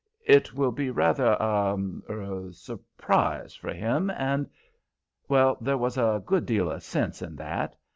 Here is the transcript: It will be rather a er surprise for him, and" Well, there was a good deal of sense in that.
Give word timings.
It 0.25 0.55
will 0.55 0.71
be 0.71 0.89
rather 0.89 1.37
a 1.39 1.77
er 2.09 2.51
surprise 2.53 3.53
for 3.53 3.71
him, 3.71 4.09
and" 4.09 4.49
Well, 5.29 5.59
there 5.61 5.77
was 5.77 5.95
a 5.95 6.23
good 6.25 6.47
deal 6.47 6.71
of 6.71 6.81
sense 6.81 7.21
in 7.21 7.35
that. 7.35 7.75